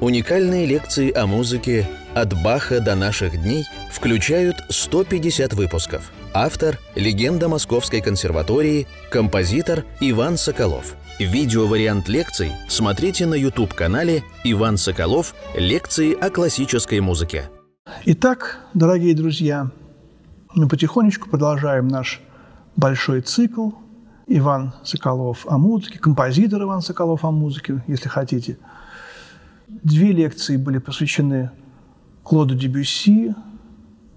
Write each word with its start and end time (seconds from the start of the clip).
Уникальные 0.00 0.64
лекции 0.64 1.12
о 1.12 1.26
музыке 1.26 1.84
«От 2.14 2.32
Баха 2.40 2.78
до 2.80 2.94
наших 2.94 3.42
дней» 3.42 3.64
включают 3.90 4.54
150 4.68 5.54
выпусков. 5.54 6.12
Автор– 6.32 6.78
легенда 6.94 7.48
Московской 7.48 8.00
консерватории, 8.00 8.86
композитор 9.10 9.84
Иван 9.98 10.36
Соколов. 10.36 10.94
Видеовариант 11.18 12.08
лекций 12.08 12.52
смотрите 12.68 13.26
на 13.26 13.34
YouTube-канале 13.34 14.22
«Иван 14.44 14.76
Соколов. 14.76 15.34
Лекции 15.56 16.12
о 16.12 16.30
классической 16.30 17.00
музыке». 17.00 17.50
Итак, 18.04 18.60
дорогие 18.74 19.16
друзья, 19.16 19.68
мы 20.54 20.68
потихонечку 20.68 21.28
продолжаем 21.28 21.88
наш 21.88 22.20
большой 22.76 23.20
цикл 23.22 23.70
Иван 24.28 24.74
Соколов 24.84 25.44
о 25.48 25.58
музыке, 25.58 25.98
композитор 25.98 26.62
Иван 26.62 26.82
Соколов 26.82 27.24
о 27.24 27.32
музыке, 27.32 27.82
если 27.88 28.08
хотите. 28.08 28.58
Две 29.68 30.12
лекции 30.12 30.56
были 30.56 30.78
посвящены 30.78 31.50
Клоду 32.22 32.54
Дебюсси, 32.54 33.34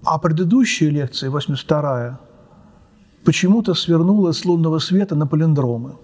а 0.02 0.18
предыдущая 0.18 0.90
лекция, 0.90 1.30
82-я, 1.30 2.18
почему-то 3.24 3.74
свернула 3.74 4.32
с 4.32 4.44
лунного 4.44 4.78
света 4.78 5.14
на 5.14 5.26
палиндромы. 5.26 5.96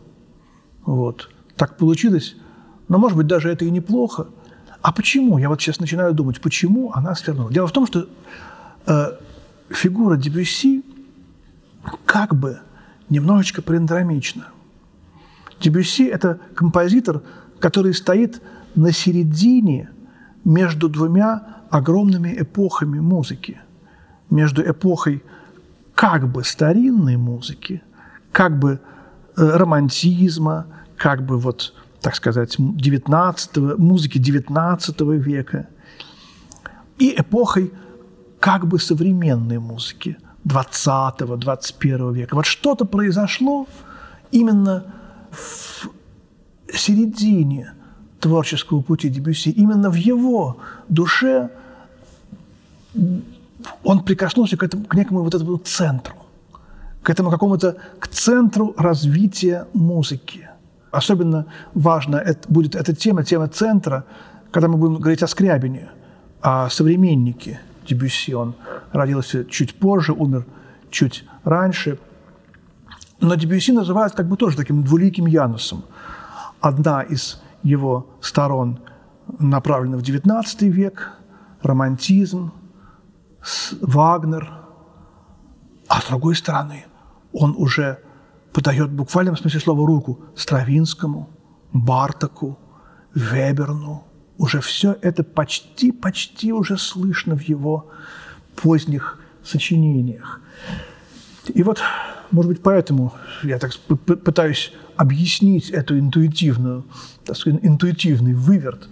Вот. 0.85 1.31
Так 1.57 1.77
получилось. 1.77 2.37
Но, 2.89 2.99
может 2.99 3.17
быть, 3.17 3.27
даже 3.27 3.51
это 3.51 3.65
и 3.65 3.71
неплохо. 3.71 4.29
А 4.83 4.93
почему? 4.93 5.39
Я 5.39 5.49
вот 5.49 5.61
сейчас 5.61 5.81
начинаю 5.81 6.15
думать, 6.15 6.41
почему 6.41 6.93
она 6.95 7.15
свернула. 7.15 7.53
Дело 7.53 7.67
в 7.67 7.73
том, 7.73 7.87
что 7.87 8.07
э, 8.87 9.13
фигура 9.71 10.17
Дебюсси 10.17 10.85
как 12.05 12.35
бы 12.35 12.61
немножечко 13.09 13.63
палиндромична. 13.63 14.49
Дебюсси– 15.61 16.07
это 16.07 16.39
композитор, 16.55 17.23
который 17.59 17.93
стоит 17.93 18.41
на 18.79 18.93
середине 18.93 19.91
между 20.45 20.89
двумя 20.89 21.65
огромными 21.69 22.33
эпохами 22.39 23.01
музыки. 23.01 23.61
Между 24.31 24.63
эпохой 24.63 25.25
как 25.97 26.29
бы 26.31 26.45
старинной 26.45 27.17
музыки, 27.17 27.83
как 28.31 28.57
бы 28.57 28.81
э, 29.37 29.43
романтизма, 29.57 30.67
как 30.97 31.27
бы 31.27 31.39
вот, 31.39 31.75
так 32.01 32.15
сказать, 32.15 32.55
19 32.59 33.79
музыки 33.79 34.19
19 34.19 35.01
века 35.01 35.67
и 36.99 37.21
эпохой 37.21 37.73
как 38.39 38.69
бы 38.69 38.79
современной 38.79 39.59
музыки 39.59 40.19
20-21 40.47 42.15
века. 42.15 42.37
Вот 42.37 42.47
что-то 42.47 42.85
произошло 42.85 43.67
именно 44.31 44.85
в 45.33 45.89
середине 46.73 47.73
творческого 48.21 48.81
пути 48.83 49.09
Дебюсси, 49.09 49.51
именно 49.51 49.91
в 49.91 49.95
его 49.95 50.57
душе 50.89 51.51
он 53.85 54.03
прикоснулся 54.05 54.57
к, 54.57 54.63
этому, 54.63 54.85
к 54.85 54.95
некому 54.95 55.23
вот 55.23 55.35
этому 55.35 55.59
центру, 55.59 56.15
к 57.03 57.11
этому 57.11 57.31
какому-то, 57.31 57.77
к 57.99 58.09
центру 58.09 58.75
развития 58.77 59.67
музыки. 59.75 60.49
Особенно 60.91 61.47
важно 61.75 62.17
это, 62.17 62.49
будет 62.49 62.75
эта 62.75 62.95
тема, 62.95 63.25
тема 63.25 63.49
центра, 63.49 64.05
когда 64.51 64.69
мы 64.69 64.79
будем 64.79 64.97
говорить 64.97 65.23
о 65.23 65.27
Скрябине, 65.27 65.91
о 66.41 66.71
современнике 66.71 67.61
Дебюсси. 67.87 68.35
Он 68.35 68.55
родился 68.93 69.45
чуть 69.45 69.75
позже, 69.75 70.13
умер 70.13 70.47
чуть 70.91 71.25
раньше. 71.45 71.99
Но 73.21 73.35
Дебюсси 73.35 73.73
называют 73.73 74.15
как 74.15 74.29
бы 74.29 74.37
тоже 74.37 74.57
таким 74.57 74.83
двуликим 74.83 75.27
Янусом. 75.27 75.85
Одна 76.61 77.03
из 77.03 77.41
его 77.63 78.11
сторон 78.21 78.81
направлена 79.39 79.97
в 79.97 80.03
XIX 80.03 80.45
век, 80.69 81.13
романтизм, 81.63 82.53
Вагнер, 83.81 84.51
а 85.89 86.01
с 86.01 86.07
другой 86.07 86.37
стороны 86.37 86.85
он 87.33 87.55
уже 87.57 87.99
подает 88.53 88.91
в 88.91 88.95
буквальном 88.95 89.37
смысле 89.37 89.61
слова 89.61 89.87
руку 89.87 90.21
Стравинскому, 90.35 91.31
Бартаку, 91.73 92.59
Веберну. 93.15 94.05
Уже 94.39 94.61
все 94.61 94.97
это 95.03 95.25
почти-почти 95.25 96.53
уже 96.53 96.79
слышно 96.79 97.37
в 97.37 97.43
его 97.43 97.91
поздних 98.57 99.19
сочинениях. 99.43 100.41
И 101.55 101.63
вот, 101.63 101.81
может 102.31 102.51
быть, 102.51 102.63
поэтому 102.63 103.13
я 103.43 103.59
так 103.59 103.73
пытаюсь 104.25 104.73
объяснить 104.97 105.71
эту 105.71 105.99
интуитивную, 105.99 106.85
так 107.25 107.37
сказать, 107.37 107.61
интуитивный 107.63 108.35
выверт. 108.35 108.89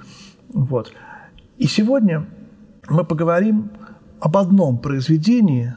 Вот. 0.48 0.92
И 1.58 1.66
сегодня 1.66 2.26
мы 2.88 3.04
поговорим 3.04 3.70
об 4.20 4.36
одном 4.36 4.78
произведении, 4.78 5.74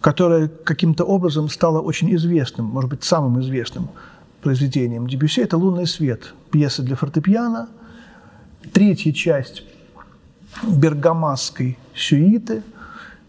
которое 0.00 0.48
каким-то 0.48 1.04
образом 1.04 1.48
стало 1.48 1.80
очень 1.80 2.14
известным, 2.14 2.66
может 2.66 2.90
быть, 2.90 3.04
самым 3.04 3.40
известным 3.40 3.90
произведением 4.42 5.06
Дебюсси. 5.06 5.40
Это 5.40 5.56
«Лунный 5.56 5.86
свет», 5.86 6.34
пьеса 6.50 6.82
для 6.82 6.96
фортепиано, 6.96 7.68
третья 8.72 9.12
часть 9.12 9.64
бергамасской 10.62 11.78
сюиты, 11.94 12.62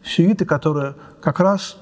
сюиты, 0.03 0.45
которую 0.45 0.95
как 1.21 1.39
раз 1.39 1.77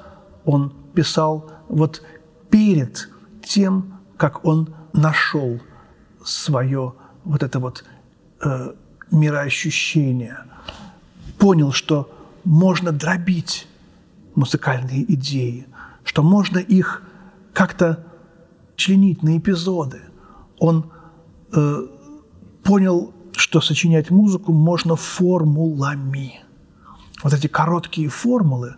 он 0.45 0.73
писал 0.93 1.51
вот 1.67 2.03
перед 2.49 3.09
тем, 3.43 3.99
как 4.17 4.45
он 4.45 4.73
нашел 4.93 5.59
свое 6.23 6.93
вот 7.23 7.43
это 7.43 7.59
вот 7.59 7.83
э, 8.43 8.73
мироощущение, 9.11 10.37
понял, 11.37 11.71
что 11.71 12.09
можно 12.43 12.91
дробить 12.91 13.67
музыкальные 14.35 15.11
идеи, 15.13 15.67
что 16.03 16.23
можно 16.23 16.57
их 16.57 17.03
как-то 17.53 18.05
членить 18.75 19.23
на 19.23 19.37
эпизоды. 19.37 20.01
Он 20.59 20.91
э, 21.53 21.87
понял, 22.63 23.13
что 23.33 23.61
сочинять 23.61 24.09
музыку 24.09 24.53
можно 24.53 24.95
формулами. 24.95 26.41
Вот 27.23 27.33
эти 27.33 27.47
короткие 27.47 28.09
формулы. 28.09 28.75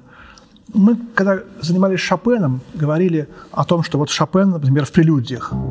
Мы, 0.72 0.98
когда 1.16 1.40
занимались 1.62 2.00
Шопеном, 2.00 2.62
говорили 2.74 3.28
о 3.52 3.66
том, 3.66 3.84
что 3.84 3.98
вот 3.98 4.10
Шопен, 4.10 4.52
например, 4.52 4.86
в 4.86 4.92
прелюдиях– 4.92 5.52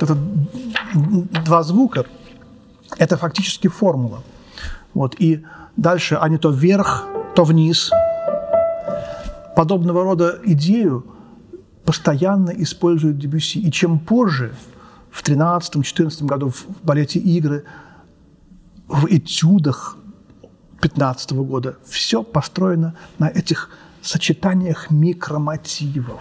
это 0.00 0.16
два 1.44 1.62
звука– 1.62 2.04
это 2.98 3.16
фактически 3.16 3.68
формула. 3.68 4.22
Вот, 4.94 5.14
и 5.18 5.44
дальше 5.76 6.16
они 6.16 6.38
то 6.38 6.50
вверх, 6.50 7.06
то 7.34 7.44
вниз. 7.44 7.90
Подобного 9.56 10.04
рода 10.04 10.38
идею 10.44 11.04
постоянно 11.88 12.50
используют 12.50 13.16
Дебюсси. 13.16 13.60
И 13.60 13.72
чем 13.72 13.98
позже, 13.98 14.54
в 15.10 15.22
13-14 15.22 16.26
году 16.26 16.50
в 16.50 16.66
балете 16.82 17.18
«Игры», 17.18 17.64
в 18.88 19.06
этюдах 19.06 19.96
15 20.82 21.32
-го 21.32 21.44
года, 21.46 21.78
все 21.86 22.22
построено 22.22 22.94
на 23.18 23.28
этих 23.28 23.70
сочетаниях 24.02 24.90
микромотивов. 24.90 26.20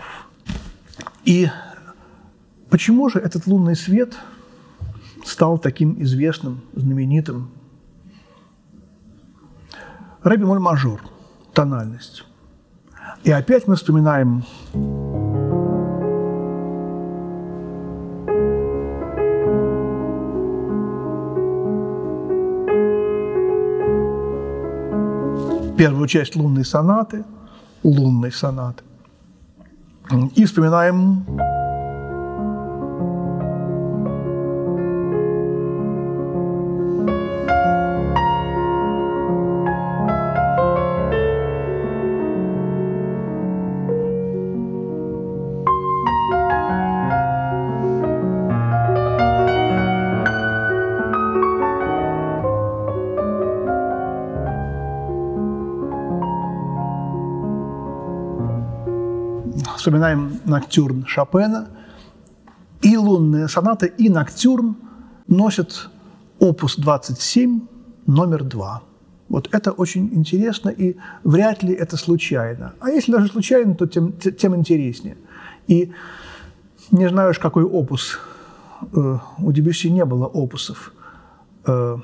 И 1.25 1.50
Почему 2.69 3.09
же 3.09 3.19
этот 3.19 3.47
лунный 3.47 3.75
свет 3.75 4.17
стал 5.25 5.57
таким 5.57 6.01
известным, 6.01 6.61
знаменитым? 6.75 7.50
Ре 10.23 10.38
бемоль 10.38 10.59
мажор, 10.59 11.01
тональность. 11.53 12.25
И 13.24 13.31
опять 13.31 13.68
мы 13.68 13.75
вспоминаем 13.75 14.44
первую 25.77 26.07
часть 26.07 26.35
лунной 26.35 26.65
сонаты, 26.65 27.24
лунной 27.83 28.31
сонаты. 28.31 28.83
И 30.35 30.45
вспоминаем 30.45 31.25
вспоминаем 59.88 60.42
ноктюрн 60.44 61.06
Шопена, 61.06 61.69
и 62.81 62.98
лунная 62.98 63.48
соната, 63.48 63.86
и 63.86 64.10
ноктюрн 64.10 64.75
носят 65.28 65.89
опус 66.39 66.75
27, 66.75 67.62
номер 68.06 68.44
2. 68.44 68.81
Вот 69.30 69.48
это 69.54 69.72
очень 69.72 70.13
интересно, 70.13 70.68
и 70.68 70.98
вряд 71.24 71.63
ли 71.63 71.74
это 71.74 71.95
случайно. 71.95 72.74
А 72.81 72.89
если 72.89 73.13
даже 73.13 73.30
случайно, 73.30 73.75
то 73.75 73.88
тем, 73.88 74.12
тем 74.12 74.57
интереснее. 74.57 75.16
И 75.68 75.94
не 76.92 77.07
знаю 77.07 77.31
уж, 77.31 77.40
какой 77.40 77.63
опус. 77.63 78.19
Э, 78.94 79.19
у 79.38 79.51
Дебюсси 79.54 79.90
не 79.90 80.04
было 80.04 80.25
опусов. 80.25 80.92
Э, 81.66 81.98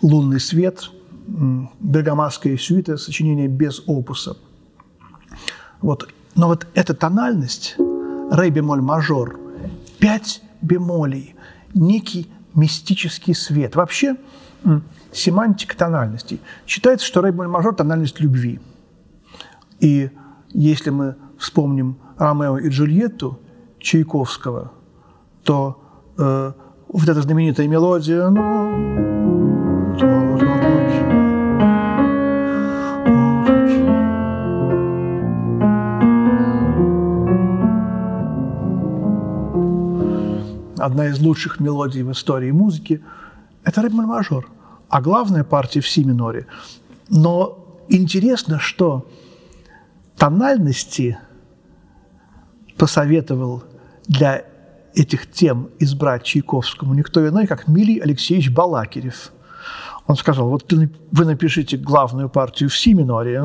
«Лунный 0.00 0.40
свет», 0.40 0.90
«Бергамасская 1.26 2.56
сюита», 2.56 2.96
сочинение 2.96 3.48
без 3.48 3.82
опуса. 3.86 4.38
Вот. 5.82 6.08
Но 6.36 6.48
вот 6.48 6.66
эта 6.74 6.94
тональность, 6.94 7.76
ре 8.30 8.50
бемоль 8.50 8.82
мажор, 8.82 9.40
пять 9.98 10.42
бемолей, 10.60 11.34
некий 11.74 12.30
мистический 12.54 13.34
свет. 13.34 13.74
Вообще, 13.74 14.16
семантика 15.12 15.76
тональностей. 15.76 16.40
Считается, 16.66 17.06
что 17.06 17.22
ре 17.22 17.30
бемоль 17.30 17.48
мажор– 17.48 17.74
тональность 17.74 18.20
любви. 18.20 18.60
И 19.80 20.10
если 20.50 20.90
мы 20.90 21.16
вспомним 21.38 21.96
Ромео 22.18 22.58
и 22.58 22.68
Джульетту 22.68 23.40
Чайковского, 23.78 24.72
то 25.42 25.82
э, 26.18 26.52
вот 26.88 27.08
эта 27.08 27.22
знаменитая 27.22 27.68
мелодия, 27.68 28.28
ну, 28.28 29.96
одна 40.86 41.08
из 41.08 41.20
лучших 41.20 41.60
мелодий 41.60 42.02
в 42.02 42.12
истории 42.12 42.50
музыки, 42.52 43.02
это 43.64 43.82
ре 43.82 43.90
мажор, 43.90 44.48
а 44.88 45.02
главная 45.02 45.44
партия 45.44 45.80
в 45.80 45.88
си 45.88 46.04
миноре. 46.04 46.46
Но 47.08 47.84
интересно, 47.88 48.58
что 48.60 49.06
тональности 50.16 51.18
посоветовал 52.76 53.64
для 54.06 54.44
этих 54.94 55.30
тем 55.30 55.68
избрать 55.78 56.22
Чайковскому 56.22 56.94
никто 56.94 57.26
иной, 57.26 57.46
как 57.46 57.68
Милий 57.68 57.98
Алексеевич 57.98 58.50
Балакирев. 58.50 59.32
Он 60.06 60.16
сказал, 60.16 60.48
вот 60.48 60.72
вы 60.72 61.24
напишите 61.24 61.76
главную 61.76 62.28
партию 62.28 62.70
в 62.70 62.76
си 62.76 62.94
миноре, 62.94 63.42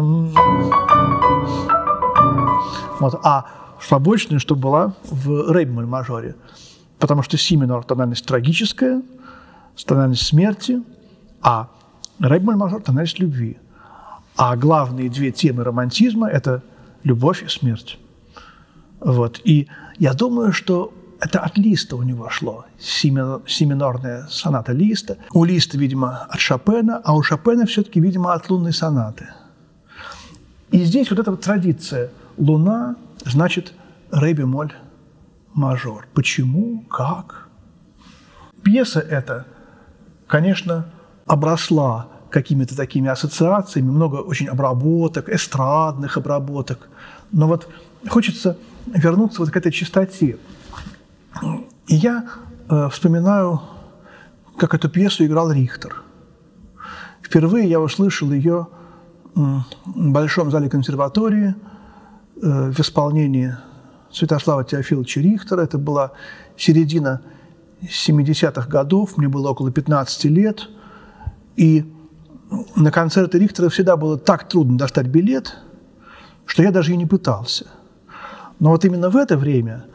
вот, 3.00 3.20
а 3.24 3.46
побочную, 3.90 4.40
чтобы 4.40 4.62
была 4.62 4.94
в 5.10 5.52
ре 5.52 5.66
мажоре. 5.66 6.36
Потому 7.02 7.24
что 7.24 7.36
си 7.36 7.58
минор– 7.58 7.84
тональность 7.86 8.26
трагическая, 8.28 9.02
тональность 9.86 10.28
смерти, 10.28 10.84
а 11.42 11.68
ре 12.20 12.40
мажор– 12.40 12.82
тональность 12.84 13.18
любви. 13.20 13.58
А 14.38 14.56
главные 14.56 15.10
две 15.10 15.32
темы 15.32 15.64
романтизма– 15.64 16.30
это 16.30 16.62
любовь 17.04 17.42
и 17.44 17.48
смерть. 17.48 17.98
Вот. 19.00 19.42
И 19.44 19.68
я 19.98 20.14
думаю, 20.14 20.54
что 20.54 20.94
это 21.20 21.40
от 21.40 21.58
Листа 21.58 21.96
у 21.96 22.04
него 22.04 22.30
шло, 22.30 22.66
семинорная 22.80 24.28
соната 24.30 24.72
Листа. 24.72 25.18
У 25.34 25.44
Листа, 25.44 25.80
видимо, 25.80 26.28
от 26.30 26.40
Шопена, 26.40 27.02
а 27.04 27.16
у 27.16 27.24
Шопена 27.24 27.66
все-таки, 27.66 28.00
видимо, 28.00 28.34
от 28.34 28.48
лунной 28.48 28.74
сонаты. 28.74 29.28
И 30.70 30.84
здесь 30.84 31.10
вот 31.10 31.20
эта 31.20 31.32
вот 31.32 31.42
традиция 31.42 32.12
«Луна» 32.38 32.96
значит 33.26 33.74
ре 34.12 34.34
бемоль 34.34 34.72
мажор. 35.54 36.08
Почему? 36.14 36.84
Как? 36.90 37.48
Пьеса 38.64 39.00
эта, 39.00 39.46
конечно, 40.28 40.86
обросла 41.26 42.08
какими-то 42.30 42.76
такими 42.76 43.10
ассоциациями, 43.10 43.90
много 43.90 44.18
очень 44.18 44.48
обработок, 44.48 45.30
эстрадных 45.30 46.18
обработок. 46.18 46.90
Но 47.32 47.48
вот 47.48 47.68
хочется 48.08 48.58
вернуться 48.88 49.42
вот 49.42 49.52
к 49.52 49.58
этой 49.58 49.72
чистоте. 49.72 50.38
И 51.88 51.96
я 51.96 52.30
э, 52.70 52.90
вспоминаю, 52.90 53.62
как 54.58 54.74
эту 54.74 54.90
пьесу 54.90 55.26
играл 55.26 55.52
Рихтер. 55.52 56.04
Впервые 57.22 57.70
я 57.70 57.80
услышал 57.80 58.32
ее 58.32 58.68
в 59.36 59.64
Большом 59.86 60.52
зале 60.52 60.70
консерватории 60.70 61.56
э, 62.42 62.72
в 62.72 62.80
исполнении 62.80 63.56
Святослава 64.12 64.64
Теофиловича 64.64 65.22
Рихтера. 65.22 65.62
Это 65.62 65.78
была 65.78 66.12
середина 66.58 67.22
70-х 67.82 68.68
годов, 68.68 69.18
мне 69.18 69.28
было 69.28 69.50
около 69.50 69.72
15 69.72 70.26
лет. 70.26 70.70
И 71.56 71.86
на 72.76 72.92
концерты 72.92 73.40
Рихтера 73.40 73.70
всегда 73.70 73.98
было 73.98 74.18
так 74.18 74.48
трудно 74.48 74.78
достать 74.78 75.08
билет, 75.08 75.58
что 76.46 76.64
я 76.64 76.72
даже 76.72 76.94
и 76.94 76.98
не 76.98 77.06
пытался– 77.06 77.68
но 78.62 78.70
вот 78.70 78.86
именно 78.86 79.10
в 79.10 79.18
это 79.18 79.38
время 79.38 79.86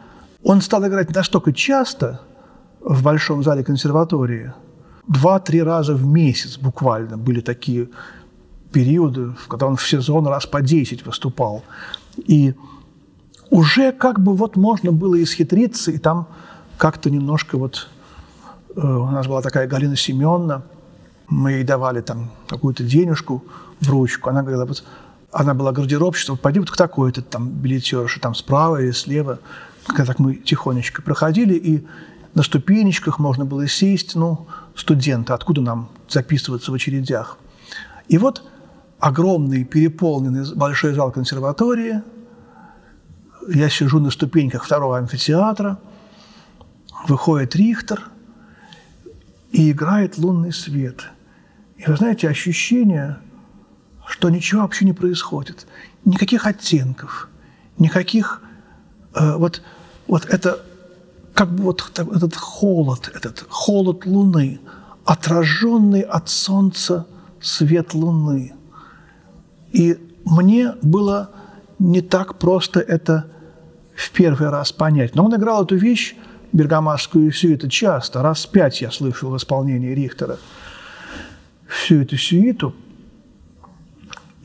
он 0.42 0.60
стал 0.60 0.84
играть 0.88 1.14
настолько 1.14 1.52
часто 1.52 2.20
в 2.80 3.00
Большом 3.00 3.44
зале 3.44 3.62
консерватории, 3.62 4.52
два-три 5.06 5.62
раза 5.62 5.94
в 5.94 6.04
месяц 6.04 6.58
буквально 6.58 7.16
были 7.16 7.40
такие 7.40 7.88
периоды, 8.72 9.34
когда 9.46 9.68
он 9.68 9.76
в 9.76 9.88
сезон 9.88 10.26
раз 10.26 10.46
по 10.46 10.62
10 10.62 11.06
выступал. 11.06 11.62
И 12.16 12.54
уже 13.56 13.90
как 13.90 14.20
бы 14.20 14.34
вот 14.34 14.56
можно 14.56 14.92
было 14.92 15.22
исхитриться, 15.22 15.90
и 15.90 15.96
там 15.96 16.28
как-то 16.76 17.08
немножко 17.08 17.56
вот... 17.56 17.88
Э, 18.76 18.80
у 18.86 19.06
нас 19.06 19.26
была 19.26 19.40
такая 19.40 19.66
Галина 19.66 19.96
Семеновна, 19.96 20.62
мы 21.28 21.52
ей 21.52 21.64
давали 21.64 22.02
там 22.02 22.30
какую-то 22.48 22.84
денежку 22.84 23.42
в 23.80 23.88
ручку. 23.88 24.28
Она 24.28 24.42
говорила, 24.42 24.66
вот 24.66 24.84
она 25.32 25.54
была 25.54 25.72
гардеробщицей, 25.72 26.36
пойди 26.36 26.60
вот 26.60 26.70
к 26.70 26.76
такой-то 26.76 27.22
там 27.22 27.48
билетерше, 27.48 28.20
там 28.20 28.34
справа 28.34 28.82
или 28.82 28.90
слева. 28.90 29.38
Когда 29.86 30.04
так 30.04 30.18
мы 30.18 30.34
тихонечко 30.34 31.00
проходили, 31.00 31.54
и 31.54 31.86
на 32.34 32.42
ступенечках 32.42 33.18
можно 33.18 33.46
было 33.46 33.66
сесть, 33.66 34.16
ну, 34.16 34.46
студенты, 34.74 35.32
откуда 35.32 35.62
нам 35.62 35.88
записываться 36.10 36.72
в 36.72 36.74
очередях. 36.74 37.38
И 38.08 38.18
вот 38.18 38.42
огромный, 38.98 39.64
переполненный 39.64 40.44
большой 40.54 40.92
зал 40.92 41.10
консерватории, 41.10 42.02
я 43.48 43.68
сижу 43.70 44.00
на 44.00 44.10
ступеньках 44.10 44.64
второго 44.64 44.98
амфитеатра, 44.98 45.78
выходит 47.08 47.54
Рихтер 47.56 48.02
и 49.52 49.70
играет 49.70 50.18
лунный 50.18 50.52
свет. 50.52 51.04
И 51.76 51.84
вы 51.88 51.96
знаете, 51.96 52.28
ощущение– 52.28 53.18
что 54.06 54.30
ничего 54.30 54.62
вообще 54.62 54.84
не 54.84 54.92
происходит. 54.92 55.66
Никаких 56.04 56.46
оттенков, 56.46 57.28
никаких... 57.78 58.40
Э, 59.14 59.36
вот, 59.36 59.62
вот 60.06 60.24
это 60.26 60.60
как 61.34 61.50
бы 61.54 61.64
вот 61.64 61.92
этот 61.98 62.36
холод, 62.36 63.10
этот 63.14 63.44
холод 63.50 64.06
Луны, 64.06 64.60
отраженный 65.04 66.00
от 66.00 66.28
Солнца 66.28 67.06
свет 67.40 67.92
Луны. 67.92 68.54
И 69.72 69.98
мне 70.24 70.74
было 70.80 71.30
не 71.78 72.00
так 72.00 72.38
просто 72.38 72.80
это 72.80 73.26
в 73.96 74.10
первый 74.10 74.50
раз 74.50 74.72
понять. 74.72 75.14
Но 75.14 75.24
он 75.24 75.34
играл 75.34 75.64
эту 75.64 75.76
вещь, 75.76 76.14
бергамасскую 76.52 77.32
сюиту, 77.32 77.68
часто, 77.68 78.22
раз 78.22 78.46
пять 78.46 78.80
я 78.80 78.90
слышал 78.90 79.30
в 79.30 79.36
исполнении 79.36 79.94
Рихтера. 79.94 80.38
Всю 81.66 82.02
эту 82.02 82.16
сюиту– 82.16 82.74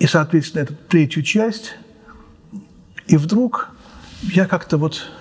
и, 0.01 0.08
соответственно, 0.08 0.63
эту 0.63 0.74
третью 0.74 1.22
часть. 1.22 1.75
И 3.05 3.17
вдруг 3.17 3.70
я 4.24 4.48
как-то 4.48 4.79
вот, 4.79 5.12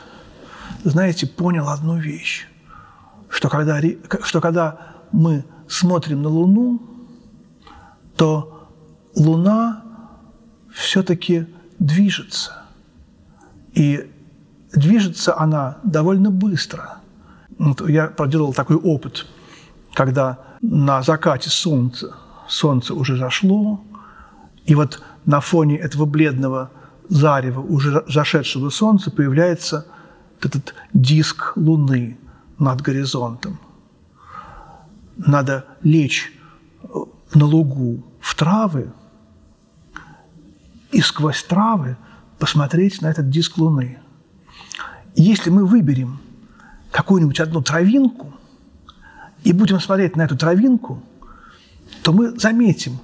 знаете, 0.85 1.27
понял 1.27 1.69
одну 1.69 1.99
вещь, 1.99 2.47
что 3.29 3.51
когда, 3.51 3.79
что 4.23 4.41
когда 4.41 4.97
мы 5.13 5.45
смотрим 5.69 6.23
на 6.23 6.31
Луну, 6.31 6.81
то 8.17 8.71
Луна 9.15 9.85
все-таки 10.73 11.47
движется. 11.79 12.63
И 13.75 14.11
движется 14.73 15.39
она 15.39 15.79
довольно 15.83 16.31
быстро. 16.31 16.99
Вот 17.59 17.89
я 17.89 18.07
проделал 18.07 18.53
такой 18.53 18.77
опыт, 18.77 19.27
когда 19.95 20.39
на 20.63 21.03
закате 21.03 21.51
солнца, 21.51 22.15
солнце 22.49 22.95
уже 22.95 23.17
зашло, 23.17 23.83
и 24.65 24.75
вот 24.75 25.03
на 25.27 25.41
фоне 25.41 25.77
этого 25.79 26.07
бледного 26.07 26.71
зарева, 27.09 27.61
уже 27.61 28.05
зашедшего 28.09 28.71
солнца, 28.71 29.11
появляется 29.11 29.87
этот 30.41 30.75
диск 30.95 31.53
Луны 31.57 32.19
над 32.59 32.81
горизонтом. 32.81 33.59
Надо 35.17 35.67
лечь 35.83 36.33
э, 36.83 36.87
на 37.35 37.45
лугу 37.45 38.03
в 38.21 38.35
травы, 38.35 38.93
и 40.93 41.01
сквозь 41.01 41.43
травы 41.45 41.97
посмотреть 42.39 43.03
на 43.03 43.09
этот 43.09 43.29
диск 43.31 43.59
Луны. 43.59 44.00
Если 45.15 45.51
мы 45.51 45.67
выберем 45.67 46.21
какую-нибудь 46.91 47.41
одну 47.41 47.63
травинку 47.63 48.35
и 49.45 49.53
будем 49.53 49.81
смотреть 49.81 50.17
на 50.17 50.23
эту 50.23 50.37
травинку, 50.37 51.03
то 52.03 52.13
мы 52.13 52.39
заметим, 52.39 52.99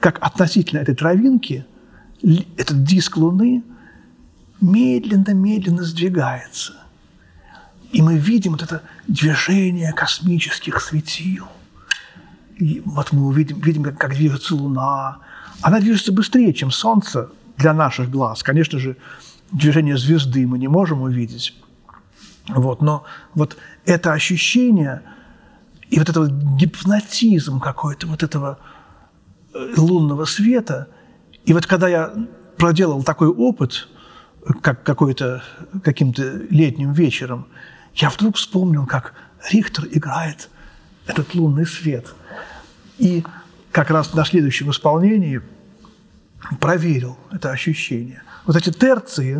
как 0.00 0.18
относительно 0.20 0.80
этой 0.80 0.94
травинки 0.94 1.66
этот 2.56 2.84
диск 2.84 3.16
Луны 3.16 3.62
медленно-медленно 4.60 5.84
сдвигается. 5.84 6.74
И 7.92 8.02
мы 8.02 8.18
видим 8.18 8.52
вот 8.52 8.62
это 8.62 8.82
движение 9.06 9.92
космических 9.92 10.80
светил. 10.80 11.46
И 12.56 12.82
вот 12.84 13.12
мы 13.12 13.26
увидим, 13.26 13.60
видим, 13.60 13.82
как, 13.82 13.98
как 13.98 14.14
движется 14.14 14.54
Луна. 14.56 15.18
Она 15.62 15.80
движется 15.80 16.12
быстрее, 16.12 16.52
чем 16.52 16.70
Солнце 16.70 17.30
для 17.56 17.72
наших 17.72 18.10
глаз. 18.10 18.42
Конечно 18.42 18.78
же, 18.78 18.96
движение 19.52 19.96
звезды 19.96 20.46
мы 20.46 20.58
не 20.58 20.68
можем 20.68 21.02
увидеть. 21.02 21.54
Вот, 22.48 22.80
но 22.80 23.04
вот 23.34 23.56
это 23.84 24.12
ощущение 24.12 25.02
и 25.90 25.98
вот 25.98 26.08
этот 26.08 26.30
гипнотизм 26.56 27.60
какой-то, 27.60 28.06
вот 28.06 28.22
этого 28.22 28.58
э, 29.54 29.74
лунного 29.76 30.24
света. 30.24 30.88
И 31.44 31.52
вот 31.52 31.66
когда 31.66 31.88
я 31.88 32.12
проделал 32.56 33.02
такой 33.02 33.28
опыт, 33.28 33.88
как 34.62 34.82
какой-то, 34.82 35.42
каким-то 35.82 36.22
летним 36.50 36.92
вечером, 36.92 37.46
я 37.94 38.10
вдруг 38.10 38.36
вспомнил, 38.36 38.86
как 38.86 39.14
Рихтер 39.50 39.86
играет 39.90 40.48
этот 41.06 41.34
лунный 41.34 41.66
свет. 41.66 42.14
И 42.98 43.24
как 43.72 43.90
раз 43.90 44.14
на 44.14 44.24
следующем 44.24 44.70
исполнении 44.70 45.40
проверил 46.60 47.18
это 47.30 47.50
ощущение. 47.50 48.22
Вот 48.48 48.56
эти 48.56 48.70
терции, 48.70 49.38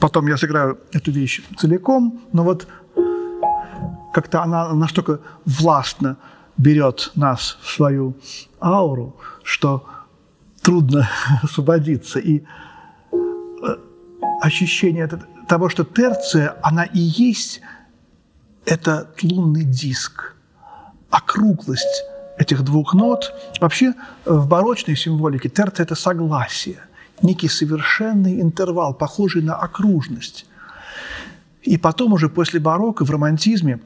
Потом 0.00 0.26
я 0.26 0.36
сыграю 0.36 0.78
эту 0.92 1.10
вещь 1.10 1.42
целиком, 1.58 2.20
но 2.32 2.44
вот 2.44 2.68
как-то 4.12 4.42
она 4.42 4.72
настолько 4.74 5.20
властно 5.44 6.16
берет 6.56 7.12
нас 7.14 7.58
в 7.62 7.70
свою 7.70 8.14
ауру, 8.60 9.16
что 9.42 9.86
трудно 10.62 11.08
освободиться. 11.42 12.18
И 12.18 12.42
э, 13.12 13.76
ощущение 14.40 15.08
того, 15.48 15.68
что 15.68 15.84
терция, 15.84 16.56
она 16.62 16.84
и 16.84 16.98
есть 16.98 17.60
этот 18.66 19.22
лунный 19.22 19.64
диск, 19.64 20.34
округлость 21.10 22.04
этих 22.38 22.62
двух 22.62 22.94
нот. 22.94 23.32
Вообще 23.60 23.94
в 24.24 24.46
барочной 24.46 24.96
символике 24.96 25.48
терция– 25.48 25.84
это 25.86 25.94
согласие– 25.94 26.80
некий 27.22 27.48
совершенный 27.48 28.40
интервал, 28.40 28.94
похожий 28.94 29.42
на 29.42 29.54
окружность. 29.54 30.46
И 31.62 31.78
потом 31.78 32.12
уже 32.12 32.28
после 32.28 32.60
барокко 32.60 33.04
в 33.04 33.10
романтизме 33.10 33.80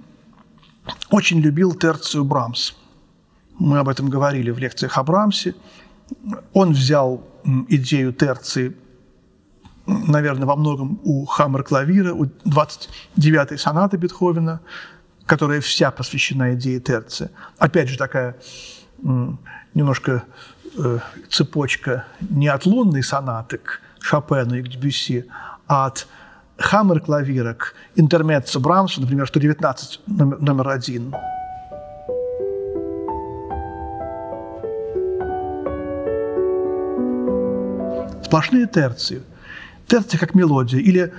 очень 1.11 1.41
любил 1.41 1.75
терцию 1.75 2.25
Брамс. 2.25 2.75
Мы 3.59 3.79
об 3.79 3.89
этом 3.89 4.09
говорили 4.09 4.51
в 4.51 4.59
лекциях 4.59 4.99
о 4.99 5.03
Брамсе. 5.03 5.55
Он 6.53 6.73
взял 6.73 7.23
идею 7.69 8.13
терции, 8.13 8.77
наверное, 9.87 10.47
во 10.47 10.57
многом 10.57 11.01
у 11.05 11.25
Хаммер-клавира, 11.25 12.13
у 12.13 12.25
29-й 12.25 13.59
сонаты 13.59 13.97
Бетховена, 13.97 14.61
которая 15.27 15.61
вся 15.61 15.91
посвящена 15.91 16.55
идее 16.55 16.81
терции. 16.81 17.31
Опять 17.59 17.89
же, 17.89 17.97
такая 17.97 18.37
немножко 19.75 20.25
цепочка 21.29 22.05
не 22.21 22.49
от 22.49 22.67
лунной 22.67 23.03
сонаты 23.03 23.59
к 23.59 23.81
Шопену 24.01 24.55
и 24.57 24.63
к 24.63 24.69
Дебюсси, 24.69 25.27
а 25.67 25.87
от 25.87 26.07
хаммер-клавира 26.59 27.55
к 27.55 27.75
интермеццо 27.97 28.61
Брамсу, 28.61 29.01
например, 29.01 29.27
119 29.27 30.01
номер, 30.07 30.41
номер 30.41 30.69
один. 30.69 31.15
Сплошные 38.25 38.67
терции. 38.67 39.23
Терции 39.87 40.19
как 40.19 40.35
мелодия 40.35 40.79
или 40.79 41.13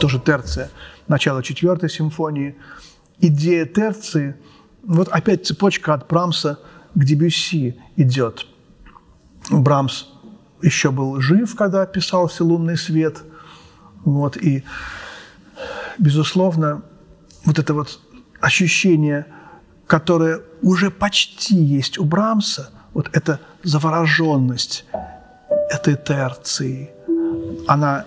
тоже 0.00 0.18
терция, 0.20 0.70
начало 1.06 1.42
четвертой 1.42 1.90
симфонии– 1.90 2.56
идея 3.20 3.66
терции, 3.66 4.36
вот 4.82 5.08
опять 5.08 5.46
цепочка 5.46 5.94
от 5.94 6.08
Брамса 6.08 6.58
к 6.94 7.04
Дебюсси 7.04 7.76
идет. 7.96 8.46
Брамс 9.50 10.06
еще 10.62 10.90
был 10.90 11.20
жив, 11.20 11.54
когда 11.56 11.86
писался 11.86 12.44
«Лунный 12.44 12.76
свет». 12.76 13.22
Вот, 14.04 14.36
и, 14.36 14.64
безусловно, 15.98 16.82
вот 17.44 17.58
это 17.58 17.72
вот 17.74 18.00
ощущение, 18.40 19.26
которое 19.86 20.42
уже 20.62 20.90
почти 20.90 21.56
есть 21.56 21.98
у 21.98 22.04
Брамса, 22.04 22.70
вот 22.92 23.08
эта 23.12 23.40
завороженность 23.62 24.84
этой 25.70 25.96
терции, 25.96 26.90
она, 27.66 28.04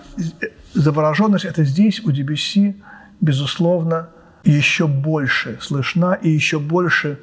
завороженность 0.74 1.44
это 1.44 1.64
здесь, 1.64 2.00
у 2.04 2.12
Дебюсси, 2.12 2.80
безусловно, 3.20 4.10
еще 4.52 4.86
больше 4.86 5.58
слышна, 5.60 6.14
и 6.14 6.30
еще 6.30 6.58
больше 6.58 7.18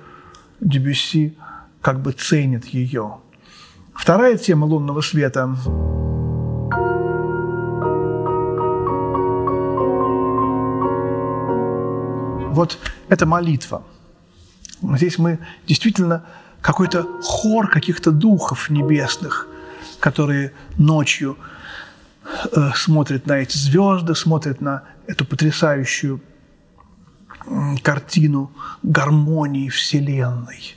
Дебюсси 0.59 1.37
как 1.81 2.01
бы 2.01 2.11
ценит 2.11 2.65
ее. 2.65 3.17
Вторая 3.93 4.37
тема 4.37 4.65
лунного 4.65 5.01
света 5.01 5.55
Вот 12.51 12.77
это 13.09 13.25
молитва. 13.25 13.83
Здесь 14.81 15.17
мы 15.17 15.39
действительно 15.67 16.23
какой-то 16.61 17.05
хор 17.21 17.69
каких-то 17.69 18.11
духов 18.11 18.69
небесных, 18.69 19.47
которые 19.99 20.53
ночью 20.77 21.37
э, 22.55 22.71
смотрят 22.75 23.25
на 23.25 23.33
эти 23.33 23.57
звезды, 23.57 24.15
смотрят 24.15 24.61
на 24.61 24.83
эту 25.05 25.25
потрясающую 25.25 26.21
картину 27.83 28.51
гармонии 28.83 29.69
Вселенной. 29.69 30.75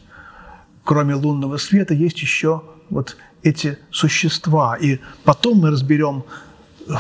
Кроме 0.85 1.15
лунного 1.15 1.59
света 1.59 1.95
есть 1.95 2.21
еще 2.21 2.63
вот 2.91 3.17
эти 3.43 3.79
существа. 3.91 4.77
И 4.77 5.01
потом 5.25 5.59
мы 5.59 5.71
разберем 5.71 6.25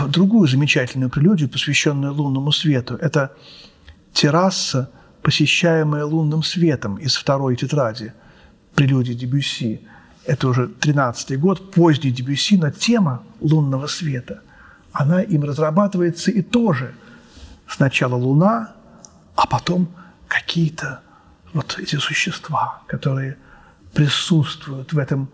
другую 0.08 0.48
замечательную 0.48 1.10
прелюдию, 1.10 1.48
посвященную 1.48 2.12
лунному 2.14 2.52
свету. 2.52 2.94
Это 2.96 3.32
терраса, 4.12 4.90
посещаемая 5.22 6.04
лунным 6.04 6.42
светом 6.42 6.96
из 6.96 7.16
второй 7.16 7.56
тетради 7.56 8.12
прелюдии 8.74 9.14
Дебюсси. 9.14 9.80
Это 10.24 10.48
уже 10.48 10.66
13-й 10.66 11.36
год, 11.36 11.72
поздний 11.72 12.10
Дебюсси, 12.10 12.56
но 12.56 12.70
тема 12.70 13.22
лунного 13.40 13.86
света, 13.86 14.42
она 14.92 15.22
им 15.22 15.44
разрабатывается 15.44 16.30
и 16.30 16.42
тоже 16.42 16.94
сначала 17.66 18.14
Луна, 18.14 18.74
а 19.38 19.46
потом 19.46 19.88
какие-то 20.26 21.00
вот 21.52 21.78
эти 21.78 21.94
существа, 21.94 22.82
которые 22.88 23.36
присутствуют 23.94 24.92
в 24.92 24.98
этом 24.98 25.30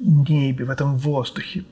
небе, 0.00 0.64
в 0.64 0.70
этом 0.70 0.96
воздухе. 0.96 1.64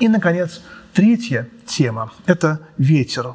И, 0.00 0.08
наконец, 0.08 0.60
третья 0.92 1.48
тема– 1.64 2.12
это 2.26 2.66
ветер. 2.76 3.34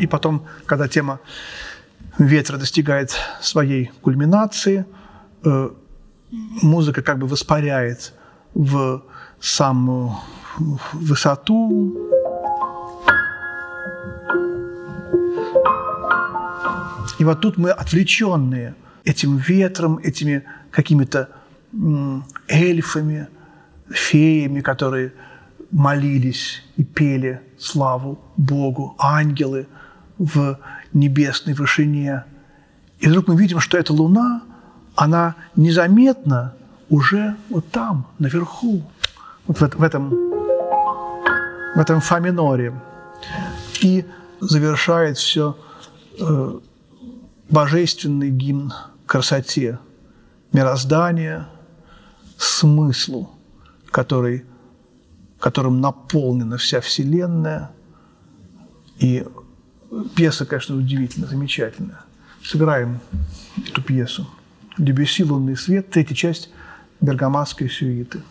И 0.00 0.06
потом, 0.08 0.44
когда 0.66 0.88
тема 0.88 1.20
ветра 2.18 2.56
достигает 2.56 3.12
своей 3.40 3.90
кульминации, 4.02 4.86
э, 5.44 5.70
музыка 6.62 7.02
как 7.02 7.18
бы 7.18 7.26
воспаряет 7.26 8.12
в 8.54 9.02
самую 9.40 10.16
высоту. 10.92 12.10
И 17.18 17.24
вот 17.24 17.40
тут 17.40 17.58
мы 17.58 17.70
отвлеченные 17.70 18.74
этим 19.04 19.36
ветром, 19.36 19.98
этими 19.98 20.44
какими-то 20.70 21.28
эльфами, 22.48 23.28
феями, 23.90 24.60
которые 24.60 25.12
молились 25.70 26.62
и 26.76 26.84
пели 26.84 27.40
славу 27.58 28.18
Богу, 28.36 28.94
ангелы 28.98 29.66
в 30.18 30.58
небесной 30.94 31.54
вышине. 31.54 32.24
И 33.00 33.08
вдруг 33.08 33.28
мы 33.28 33.36
видим, 33.36 33.60
что 33.60 33.76
эта 33.76 33.92
луна, 33.92 34.42
она 34.94 35.34
незаметно 35.56 36.54
уже 36.88 37.36
вот 37.50 37.70
там, 37.70 38.06
наверху, 38.18 38.82
вот 39.46 39.60
в, 39.60 39.78
в 39.78 39.82
этом, 39.82 40.10
в 41.74 41.78
этом 41.78 42.00
фа 42.00 42.20
миноре. 42.20 42.72
И 43.82 44.04
завершает 44.40 45.18
все 45.18 45.58
э, 46.18 46.60
божественный 47.50 48.30
гимн 48.30 48.72
красоте, 49.06 49.78
мироздания, 50.52 51.48
смыслу, 52.38 53.30
который, 53.90 54.44
которым 55.38 55.80
наполнена 55.80 56.56
вся 56.56 56.80
Вселенная. 56.80 57.70
И 58.98 59.26
пьеса, 60.14 60.46
конечно, 60.46 60.76
удивительно, 60.76 61.26
замечательная. 61.26 62.00
Сыграем 62.42 63.00
эту 63.56 63.82
пьесу. 63.82 64.28
«Дебюсси. 64.76 65.22
Лунный 65.22 65.56
свет», 65.56 65.90
третья 65.90 66.14
часть 66.14 66.50
Бергамасской 67.00 67.70
сюиты. 67.70 68.22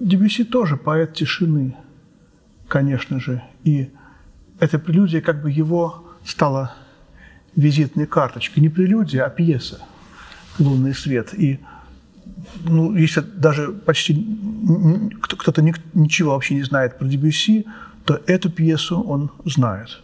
Дебюсси 0.00 0.44
тоже 0.44 0.76
поэт 0.76 1.14
тишины, 1.14 1.76
конечно 2.68 3.20
же. 3.20 3.42
И 3.64 3.90
эта 4.58 4.78
прелюдия 4.78 5.20
как 5.20 5.42
бы 5.42 5.50
его 5.50 6.10
стала 6.24 6.74
визитной 7.54 8.06
карточкой. 8.06 8.62
Не 8.62 8.70
прелюдия, 8.70 9.24
а 9.24 9.30
пьеса 9.30 9.80
«Лунный 10.58 10.94
свет». 10.94 11.34
И 11.34 11.60
ну, 12.64 12.96
если 12.96 13.20
даже 13.20 13.72
почти 13.72 14.26
кто-то 15.20 15.62
ничего 15.94 16.32
вообще 16.32 16.54
не 16.54 16.62
знает 16.62 16.98
про 16.98 17.06
Дебюсси, 17.06 17.66
то 18.04 18.20
эту 18.26 18.50
пьесу 18.50 19.02
он 19.02 19.30
знает. 19.44 20.00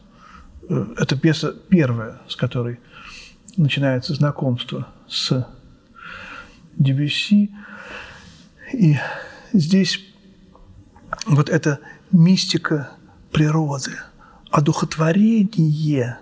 Э, 0.69 0.87
это 0.99 1.19
пьеса 1.19 1.55
первая, 1.69 2.21
с 2.29 2.37
которой 2.37 2.79
начинается 3.57 4.15
знакомство 4.15 4.89
с 5.09 5.47
Дебюсси. 6.77 7.51
И 8.75 8.97
здесь 9.53 10.01
вот 11.27 11.49
эта 11.49 11.81
мистика 12.13 12.91
природы, 13.33 13.93
одухотворение 14.51 16.19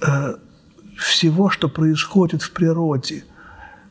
э, 0.00 0.34
всего, 0.96 1.50
что 1.50 1.68
происходит 1.68 2.42
в 2.42 2.52
природе. 2.52 3.24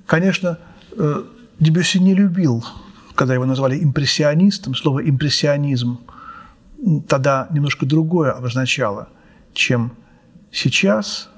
Конечно, 0.05 0.59
э, 0.97 1.23
Дебюсси 1.59 1.99
не 1.99 2.13
любил, 2.13 2.65
когда 3.15 3.33
его 3.33 3.45
назвали 3.45 3.81
импрессионистом, 3.81 4.75
слово 4.75 5.07
«импрессионизм» 5.09 5.99
тогда 7.07 7.47
немножко 7.51 7.85
другое 7.85 8.31
обозначало, 8.31 9.09
чем 9.53 9.93
сейчас. 10.51 11.29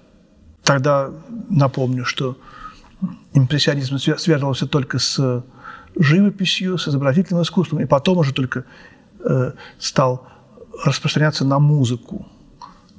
Тогда 0.64 1.12
напомню, 1.50 2.04
что 2.04 2.38
импрессионизм 3.34 3.98
связывался 3.98 4.68
только 4.68 5.00
с 5.00 5.44
живописью, 5.96 6.78
с 6.78 6.88
изобразительным 6.88 7.44
искусством, 7.44 7.80
и 7.80 7.86
потом 7.86 8.20
уже 8.20 8.34
только 8.34 8.66
э, 9.20 9.52
стал 9.80 10.28
распространяться 10.84 11.46
на 11.46 11.60
музыку. 11.60 12.28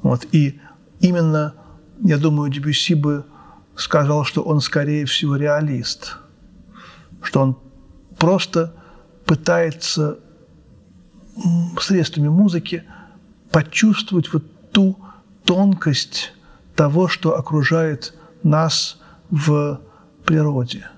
Вот. 0.03 0.27
И 0.33 0.61
именно, 1.01 1.55
я 2.03 2.19
думаю, 2.19 2.51
Дебюсси 2.51 2.95
бы 2.95 3.25
сказал, 3.77 4.25
что 4.25 4.43
он, 4.43 4.61
скорее 4.61 5.05
всего, 5.07 5.37
реалист, 5.37 6.17
что 7.23 7.41
он 7.41 7.59
просто 8.19 8.75
пытается 9.25 10.19
средствами 11.81 12.29
музыки 12.29 12.85
почувствовать 13.51 14.33
вот 14.33 14.45
ту 14.73 14.99
тонкость 15.45 16.33
того, 16.75 17.09
что 17.09 17.37
окружает 17.37 18.15
нас 18.43 18.99
в 19.31 19.81
природе. 20.25 20.89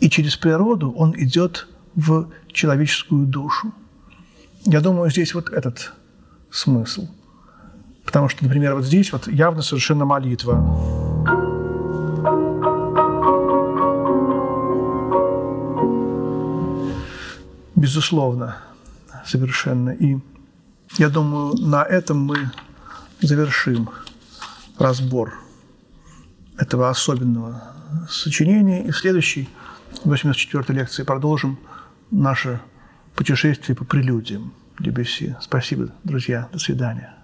И 0.00 0.08
через 0.08 0.36
природу 0.36 0.92
он 0.92 1.14
идет 1.16 1.68
в 1.94 2.28
человеческую 2.52 3.26
душу. 3.26 3.72
Я 4.64 4.80
думаю, 4.80 5.10
здесь 5.10 5.34
вот 5.34 5.50
этот 5.50 5.92
смысл. 6.50 7.08
Потому 8.04 8.28
что, 8.28 8.44
например, 8.44 8.74
вот 8.74 8.84
здесь 8.84 9.12
вот 9.12 9.28
явно 9.28 9.62
совершенно 9.62 10.04
молитва. 10.04 10.56
Безусловно, 17.76 18.56
совершенно. 19.24 19.90
И 19.90 20.18
я 20.98 21.08
думаю, 21.08 21.54
на 21.56 21.82
этом 21.84 22.18
мы 22.24 22.50
завершим 23.20 23.90
разбор 24.78 25.34
этого 26.58 26.90
особенного 26.90 27.62
сочинения. 28.08 28.84
И 28.84 28.90
в 28.90 28.96
следующей, 28.96 29.48
84-й 30.04 30.74
лекции, 30.74 31.02
продолжим 31.02 31.58
наше 32.10 32.60
путешествие 33.14 33.76
по 33.76 33.84
прелюдиям 33.84 34.52
Дебюсси. 34.78 35.36
Спасибо, 35.40 35.90
друзья. 36.04 36.48
До 36.52 36.58
свидания. 36.58 37.19